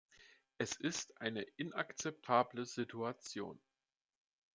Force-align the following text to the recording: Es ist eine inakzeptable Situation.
Es 0.57 0.73
ist 0.75 1.21
eine 1.21 1.43
inakzeptable 1.57 2.65
Situation. 2.65 3.59